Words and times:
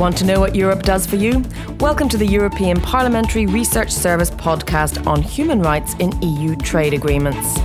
Want 0.00 0.16
to 0.16 0.24
know 0.24 0.40
what 0.40 0.54
Europe 0.56 0.82
does 0.82 1.06
for 1.06 1.16
you? 1.16 1.44
Welcome 1.78 2.08
to 2.08 2.16
the 2.16 2.26
European 2.26 2.80
Parliamentary 2.80 3.44
Research 3.44 3.90
Service 3.90 4.30
podcast 4.30 5.06
on 5.06 5.20
human 5.20 5.60
rights 5.60 5.92
in 5.98 6.10
EU 6.22 6.56
trade 6.56 6.94
agreements. 6.94 7.58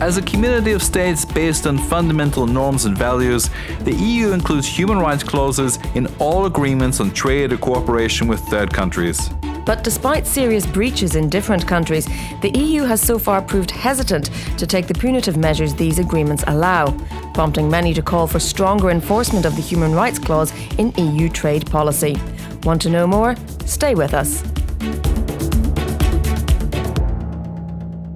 As 0.00 0.16
a 0.16 0.22
community 0.22 0.70
of 0.70 0.84
states 0.84 1.24
based 1.24 1.66
on 1.66 1.76
fundamental 1.76 2.46
norms 2.46 2.84
and 2.84 2.96
values, 2.96 3.50
the 3.80 3.96
EU 3.96 4.30
includes 4.30 4.68
human 4.68 5.00
rights 5.00 5.24
clauses 5.24 5.80
in 5.96 6.06
all 6.20 6.46
agreements 6.46 7.00
on 7.00 7.10
trade 7.10 7.52
or 7.52 7.56
cooperation 7.56 8.28
with 8.28 8.38
third 8.42 8.72
countries. 8.72 9.30
But 9.66 9.82
despite 9.82 10.24
serious 10.24 10.64
breaches 10.64 11.16
in 11.16 11.28
different 11.28 11.66
countries, 11.66 12.06
the 12.42 12.56
EU 12.56 12.84
has 12.84 13.00
so 13.00 13.18
far 13.18 13.42
proved 13.42 13.72
hesitant 13.72 14.30
to 14.56 14.68
take 14.68 14.86
the 14.86 14.94
punitive 14.94 15.36
measures 15.36 15.74
these 15.74 15.98
agreements 15.98 16.44
allow, 16.46 16.96
prompting 17.36 17.68
many 17.68 17.92
to 17.92 18.00
call 18.00 18.26
for 18.26 18.40
stronger 18.40 18.88
enforcement 18.88 19.44
of 19.44 19.54
the 19.56 19.60
human 19.60 19.92
rights 19.94 20.18
clause 20.18 20.54
in 20.78 20.90
EU 20.96 21.28
trade 21.28 21.70
policy. 21.70 22.16
Want 22.62 22.80
to 22.80 22.88
know 22.88 23.06
more? 23.06 23.36
Stay 23.66 23.94
with 23.94 24.14
us. 24.14 24.42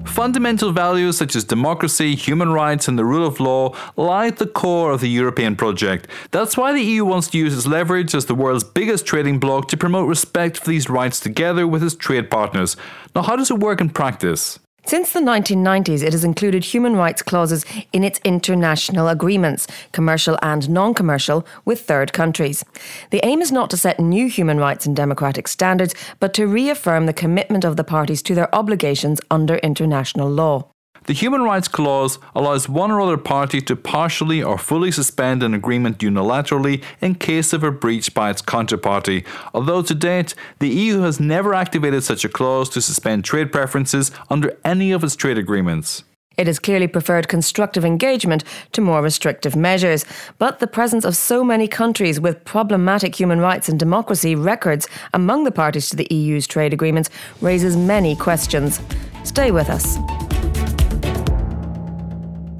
Fundamental 0.06 0.72
values 0.72 1.18
such 1.18 1.36
as 1.36 1.44
democracy, 1.44 2.14
human 2.14 2.50
rights, 2.50 2.88
and 2.88 2.98
the 2.98 3.04
rule 3.04 3.26
of 3.26 3.40
law 3.40 3.76
lie 3.94 4.28
at 4.28 4.38
the 4.38 4.46
core 4.46 4.90
of 4.90 5.02
the 5.02 5.10
European 5.10 5.54
project. 5.54 6.08
That's 6.30 6.56
why 6.56 6.72
the 6.72 6.80
EU 6.80 7.04
wants 7.04 7.28
to 7.28 7.38
use 7.38 7.54
its 7.54 7.66
leverage 7.66 8.14
as 8.14 8.24
the 8.24 8.34
world's 8.34 8.64
biggest 8.64 9.04
trading 9.04 9.38
bloc 9.38 9.68
to 9.68 9.76
promote 9.76 10.08
respect 10.08 10.56
for 10.56 10.70
these 10.70 10.88
rights 10.88 11.20
together 11.20 11.66
with 11.66 11.82
its 11.82 11.94
trade 11.94 12.30
partners. 12.30 12.74
Now, 13.14 13.20
how 13.20 13.36
does 13.36 13.50
it 13.50 13.58
work 13.58 13.82
in 13.82 13.90
practice? 13.90 14.58
Since 14.90 15.12
the 15.12 15.20
1990s, 15.20 16.02
it 16.02 16.12
has 16.12 16.24
included 16.24 16.64
human 16.64 16.96
rights 16.96 17.22
clauses 17.22 17.64
in 17.92 18.02
its 18.02 18.18
international 18.24 19.06
agreements, 19.06 19.68
commercial 19.92 20.36
and 20.42 20.68
non 20.68 20.94
commercial, 20.94 21.46
with 21.64 21.80
third 21.80 22.12
countries. 22.12 22.64
The 23.10 23.24
aim 23.24 23.40
is 23.40 23.52
not 23.52 23.70
to 23.70 23.76
set 23.76 24.00
new 24.00 24.28
human 24.28 24.58
rights 24.58 24.86
and 24.86 24.96
democratic 24.96 25.46
standards, 25.46 25.94
but 26.18 26.34
to 26.34 26.48
reaffirm 26.48 27.06
the 27.06 27.12
commitment 27.12 27.64
of 27.64 27.76
the 27.76 27.84
parties 27.84 28.20
to 28.22 28.34
their 28.34 28.52
obligations 28.52 29.20
under 29.30 29.58
international 29.58 30.28
law. 30.28 30.66
The 31.06 31.14
Human 31.14 31.42
Rights 31.42 31.66
Clause 31.66 32.18
allows 32.34 32.68
one 32.68 32.90
or 32.90 33.00
other 33.00 33.16
party 33.16 33.60
to 33.62 33.74
partially 33.74 34.42
or 34.42 34.58
fully 34.58 34.92
suspend 34.92 35.42
an 35.42 35.54
agreement 35.54 35.98
unilaterally 35.98 36.82
in 37.00 37.14
case 37.14 37.52
of 37.52 37.64
a 37.64 37.70
breach 37.70 38.12
by 38.14 38.30
its 38.30 38.42
counterparty, 38.42 39.26
although 39.54 39.82
to 39.82 39.94
date, 39.94 40.34
the 40.58 40.68
EU 40.68 41.00
has 41.00 41.18
never 41.18 41.54
activated 41.54 42.04
such 42.04 42.24
a 42.24 42.28
clause 42.28 42.68
to 42.70 42.80
suspend 42.80 43.24
trade 43.24 43.50
preferences 43.50 44.10
under 44.28 44.56
any 44.64 44.92
of 44.92 45.02
its 45.02 45.16
trade 45.16 45.38
agreements. 45.38 46.04
It 46.36 46.46
has 46.46 46.58
clearly 46.58 46.86
preferred 46.86 47.28
constructive 47.28 47.84
engagement 47.84 48.44
to 48.72 48.80
more 48.80 49.02
restrictive 49.02 49.56
measures. 49.56 50.06
But 50.38 50.58
the 50.58 50.66
presence 50.66 51.04
of 51.04 51.16
so 51.16 51.44
many 51.44 51.68
countries 51.68 52.18
with 52.20 52.44
problematic 52.44 53.14
human 53.14 53.40
rights 53.40 53.68
and 53.68 53.78
democracy 53.78 54.34
records 54.34 54.88
among 55.12 55.44
the 55.44 55.52
parties 55.52 55.90
to 55.90 55.96
the 55.96 56.08
EU's 56.10 56.46
trade 56.46 56.72
agreements 56.72 57.10
raises 57.40 57.76
many 57.76 58.16
questions. 58.16 58.80
Stay 59.24 59.50
with 59.50 59.68
us. 59.68 59.98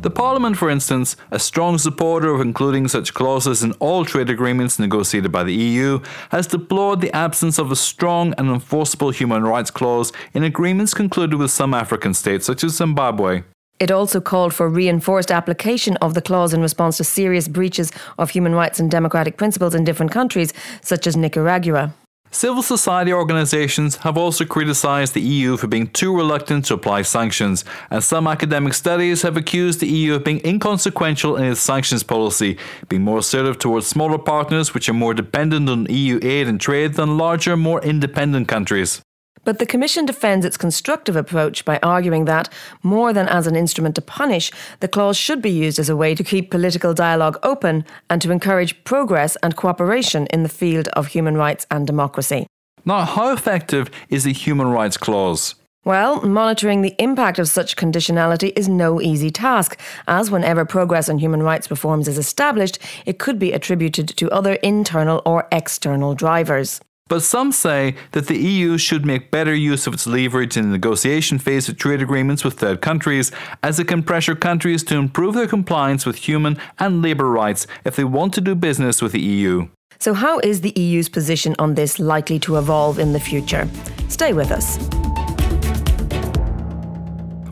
The 0.03 0.11
Parliament, 0.11 0.57
for 0.57 0.71
instance, 0.71 1.15
a 1.31 1.39
strong 1.39 1.77
supporter 1.77 2.33
of 2.35 2.41
including 2.41 2.89
such 2.89 3.13
clauses 3.13 3.63
in 3.63 3.73
all 3.73 4.07
trade 4.07 4.31
agreements 4.31 4.79
negotiated 4.79 5.31
by 5.31 5.45
the 5.45 5.53
EU, 5.53 6.01
has 6.31 6.47
deplored 6.47 7.03
the 7.03 7.15
absence 7.15 7.59
of 7.59 7.71
a 7.71 7.77
strong 7.77 8.33
and 8.39 8.49
enforceable 8.49 9.11
human 9.11 9.43
rights 9.43 9.71
clause 9.71 10.11
in 10.33 10.43
agreements 10.43 10.95
concluded 10.95 11.39
with 11.39 11.51
some 11.51 11.75
African 11.75 12.15
states, 12.15 12.47
such 12.47 12.65
as 12.65 12.77
Zimbabwe. 12.77 13.43
It 13.79 13.91
also 13.91 14.23
called 14.23 14.55
for 14.55 14.71
reinforced 14.71 15.31
application 15.31 15.99
of 15.99 16.15
the 16.15 16.23
clause 16.23 16.55
in 16.55 16.63
response 16.63 16.97
to 16.97 17.05
serious 17.05 17.47
breaches 17.47 17.93
of 18.19 18.31
human 18.31 18.55
rights 18.55 18.81
and 18.81 18.91
democratic 18.91 19.37
principles 19.37 19.75
in 19.75 19.85
different 19.85 20.13
countries, 20.13 20.55
such 20.81 21.07
as 21.07 21.15
Nicaragua. 21.15 21.93
Civil 22.33 22.63
society 22.63 23.13
organisations 23.13 23.97
have 23.97 24.17
also 24.17 24.45
criticised 24.45 25.15
the 25.15 25.21
EU 25.21 25.57
for 25.57 25.67
being 25.67 25.89
too 25.89 26.17
reluctant 26.17 26.65
to 26.67 26.75
apply 26.75 27.03
sanctions, 27.03 27.65
and 27.91 28.05
some 28.05 28.29
academic 28.29 28.73
studies 28.73 29.23
have 29.23 29.37
accused 29.37 29.81
the 29.81 29.89
EU 29.89 30.15
of 30.15 30.23
being 30.23 30.41
inconsequential 30.45 31.37
in 31.37 31.47
its 31.47 31.61
sanctions 31.61 32.05
policy, 32.05 32.57
being 32.89 33.03
more 33.03 33.19
assertive 33.19 33.59
towards 33.59 33.89
smaller 33.89 34.17
partners 34.17 34.73
which 34.75 34.89
are 34.89 34.95
more 34.95 35.13
dependent 35.13 35.69
on 35.69 35.87
EU 35.91 36.21
aid 36.23 36.47
and 36.47 36.61
trade 36.61 36.95
than 36.95 37.19
larger, 37.19 37.57
more 37.57 37.83
independent 37.83 38.47
countries. 38.47 39.03
But 39.45 39.59
the 39.59 39.67
Commission 39.67 40.05
defends 40.05 40.45
its 40.45 40.57
constructive 40.57 41.17
approach 41.17 41.65
by 41.65 41.79
arguing 41.83 42.27
that, 42.27 42.49
more 42.83 43.13
than 43.13 43.29
as 43.29 43.47
an 43.47 43.57
instrument 43.57 43.95
to 43.95 44.03
punish, 44.03 44.51
the 44.81 44.89
clause 44.89 45.17
should 45.17 45.41
be 45.41 45.51
used 45.51 45.79
as 45.79 45.89
a 45.89 45.97
way 45.97 46.15
to 46.15 46.23
keep 46.23 46.51
political 46.51 46.93
dialogue 46.93 47.39
open 47.43 47.85
and 48.11 48.21
to 48.23 48.31
encourage 48.31 48.85
progress 48.85 49.37
and 49.43 49.57
cooperation 49.57 50.27
in 50.27 50.43
the 50.43 50.49
field 50.49 50.89
of 50.89 51.09
human 51.09 51.37
rights 51.37 51.67
and 51.71 51.87
democracy. 51.87 52.47
Now, 52.85 53.05
how 53.05 53.33
effective 53.33 53.91
is 54.09 54.25
the 54.25 54.33
human 54.33 54.69
rights 54.69 54.97
clause? 54.97 55.55
Well, 55.85 56.21
monitoring 56.21 56.83
the 56.83 56.95
impact 56.99 57.39
of 57.39 57.49
such 57.49 57.77
conditionality 57.77 58.53
is 58.55 58.69
no 58.69 59.01
easy 59.01 59.31
task, 59.31 59.81
as 60.07 60.31
whenever 60.31 60.67
progress 60.67 61.09
on 61.09 61.17
human 61.17 61.43
rights 61.43 61.71
reforms 61.71 62.07
is 62.07 62.19
established, 62.19 62.79
it 63.07 63.19
could 63.19 63.39
be 63.39 63.53
attributed 63.53 64.09
to 64.09 64.31
other 64.31 64.55
internal 64.57 65.23
or 65.25 65.49
external 65.51 66.15
drivers. 66.15 66.83
But 67.11 67.25
some 67.25 67.51
say 67.51 67.97
that 68.13 68.29
the 68.29 68.39
EU 68.39 68.79
should 68.79 69.05
make 69.05 69.33
better 69.33 69.53
use 69.53 69.89
of 69.89 69.95
its 69.95 70.07
leverage 70.07 70.57
in 70.57 70.67
the 70.67 70.71
negotiation 70.71 71.41
phase 71.41 71.69
of 71.69 71.77
trade 71.77 72.01
agreements 72.01 72.45
with 72.45 72.55
third 72.55 72.81
countries, 72.81 73.33
as 73.65 73.81
it 73.81 73.89
can 73.89 74.05
pressure 74.05 74.37
countries 74.37 74.85
to 74.85 74.97
improve 74.97 75.35
their 75.35 75.49
compliance 75.49 76.07
with 76.07 76.29
human 76.29 76.57
and 76.79 77.03
labour 77.03 77.29
rights 77.29 77.67
if 77.85 77.97
they 77.97 78.05
want 78.05 78.33
to 78.35 78.41
do 78.41 78.55
business 78.55 79.03
with 79.03 79.11
the 79.11 79.21
EU. 79.21 79.67
So, 79.99 80.15
how 80.15 80.39
is 80.39 80.61
the 80.61 80.73
EU's 80.77 81.09
position 81.09 81.57
on 81.59 81.75
this 81.75 81.99
likely 81.99 82.39
to 82.39 82.59
evolve 82.59 83.01
in 83.01 83.13
the 83.13 83.21
future? 83.21 83.69
Stay 84.09 84.33
with 84.33 84.53
us. 84.53 84.79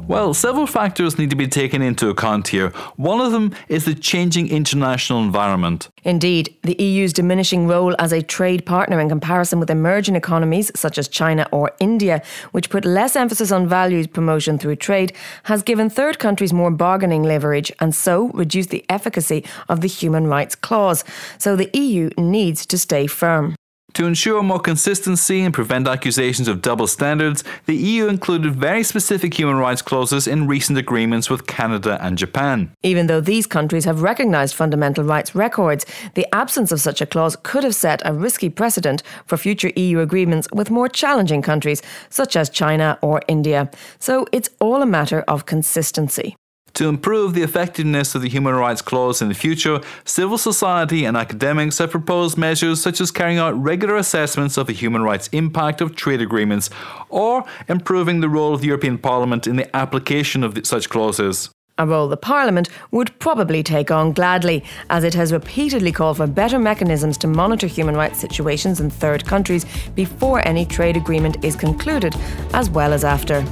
Well, 0.08 0.32
several 0.32 0.66
factors 0.66 1.18
need 1.18 1.28
to 1.28 1.36
be 1.36 1.46
taken 1.46 1.82
into 1.82 2.08
account 2.08 2.48
here. 2.48 2.70
One 2.96 3.20
of 3.20 3.30
them 3.30 3.54
is 3.68 3.84
the 3.84 3.94
changing 3.94 4.48
international 4.48 5.22
environment. 5.22 5.90
Indeed, 6.02 6.56
the 6.62 6.82
EU's 6.82 7.12
diminishing 7.12 7.68
role 7.68 7.94
as 7.98 8.10
a 8.10 8.22
trade 8.22 8.64
partner 8.64 9.00
in 9.00 9.10
comparison 9.10 9.60
with 9.60 9.68
emerging 9.68 10.16
economies 10.16 10.72
such 10.74 10.96
as 10.96 11.08
China 11.08 11.46
or 11.52 11.72
India, 11.78 12.22
which 12.52 12.70
put 12.70 12.86
less 12.86 13.16
emphasis 13.16 13.52
on 13.52 13.68
values 13.68 14.06
promotion 14.06 14.58
through 14.58 14.76
trade, 14.76 15.12
has 15.42 15.62
given 15.62 15.90
third 15.90 16.18
countries 16.18 16.54
more 16.54 16.70
bargaining 16.70 17.22
leverage 17.22 17.70
and 17.78 17.94
so 17.94 18.28
reduced 18.28 18.70
the 18.70 18.86
efficacy 18.88 19.44
of 19.68 19.82
the 19.82 19.88
human 19.88 20.26
rights 20.26 20.54
clause. 20.54 21.04
So 21.36 21.54
the 21.54 21.68
EU 21.74 22.08
needs 22.16 22.64
to 22.64 22.78
stay 22.78 23.08
firm. 23.08 23.56
To 23.94 24.06
ensure 24.06 24.44
more 24.44 24.60
consistency 24.60 25.40
and 25.40 25.52
prevent 25.52 25.88
accusations 25.88 26.46
of 26.46 26.62
double 26.62 26.86
standards, 26.86 27.42
the 27.66 27.74
EU 27.74 28.06
included 28.06 28.54
very 28.54 28.84
specific 28.84 29.34
human 29.34 29.56
rights 29.56 29.82
clauses 29.82 30.28
in 30.28 30.46
recent 30.46 30.78
agreements 30.78 31.28
with 31.28 31.48
Canada 31.48 31.98
and 32.00 32.16
Japan. 32.16 32.70
Even 32.84 33.08
though 33.08 33.20
these 33.20 33.46
countries 33.46 33.84
have 33.86 34.02
recognised 34.02 34.54
fundamental 34.54 35.02
rights 35.02 35.34
records, 35.34 35.84
the 36.14 36.32
absence 36.32 36.70
of 36.70 36.80
such 36.80 37.00
a 37.00 37.06
clause 37.06 37.36
could 37.42 37.64
have 37.64 37.74
set 37.74 38.00
a 38.04 38.12
risky 38.12 38.48
precedent 38.48 39.02
for 39.26 39.36
future 39.36 39.72
EU 39.74 39.98
agreements 39.98 40.46
with 40.52 40.70
more 40.70 40.88
challenging 40.88 41.42
countries, 41.42 41.82
such 42.08 42.36
as 42.36 42.48
China 42.48 42.98
or 43.02 43.22
India. 43.26 43.68
So 43.98 44.26
it's 44.30 44.50
all 44.60 44.80
a 44.80 44.86
matter 44.86 45.24
of 45.26 45.46
consistency. 45.46 46.36
To 46.78 46.88
improve 46.88 47.34
the 47.34 47.42
effectiveness 47.42 48.14
of 48.14 48.22
the 48.22 48.28
Human 48.28 48.54
Rights 48.54 48.82
Clause 48.82 49.20
in 49.20 49.26
the 49.26 49.34
future, 49.34 49.80
civil 50.04 50.38
society 50.38 51.04
and 51.04 51.16
academics 51.16 51.78
have 51.78 51.90
proposed 51.90 52.38
measures 52.38 52.80
such 52.80 53.00
as 53.00 53.10
carrying 53.10 53.38
out 53.38 53.60
regular 53.60 53.96
assessments 53.96 54.56
of 54.56 54.68
the 54.68 54.72
human 54.72 55.02
rights 55.02 55.26
impact 55.32 55.80
of 55.80 55.96
trade 55.96 56.20
agreements 56.20 56.70
or 57.08 57.44
improving 57.66 58.20
the 58.20 58.28
role 58.28 58.54
of 58.54 58.60
the 58.60 58.68
European 58.68 58.96
Parliament 58.96 59.48
in 59.48 59.56
the 59.56 59.76
application 59.76 60.44
of 60.44 60.56
such 60.64 60.88
clauses 60.88 61.50
a 61.80 61.86
role 61.86 62.08
the 62.08 62.16
Parliament 62.16 62.68
would 62.90 63.16
probably 63.20 63.62
take 63.62 63.92
on 63.92 64.12
gladly, 64.12 64.64
as 64.90 65.04
it 65.04 65.14
has 65.14 65.32
repeatedly 65.32 65.92
called 65.92 66.16
for 66.16 66.26
better 66.26 66.58
mechanisms 66.58 67.16
to 67.16 67.28
monitor 67.28 67.68
human 67.68 67.96
rights 67.96 68.18
situations 68.18 68.80
in 68.80 68.90
third 68.90 69.24
countries 69.24 69.64
before 69.94 70.44
any 70.46 70.64
trade 70.64 70.96
agreement 70.96 71.44
is 71.44 71.54
concluded, 71.54 72.16
as 72.52 72.68
well 72.68 72.92
as 72.92 73.04
after. 73.04 73.44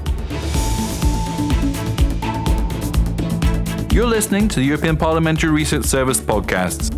You're 3.96 4.04
listening 4.04 4.46
to 4.48 4.56
the 4.56 4.66
European 4.66 4.98
Parliamentary 4.98 5.50
Research 5.50 5.86
Service 5.86 6.20
podcasts. 6.20 6.95